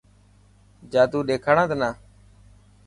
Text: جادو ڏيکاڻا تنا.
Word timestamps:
جادو 0.91 1.19
ڏيکاڻا 1.27 1.63
تنا. 1.69 1.89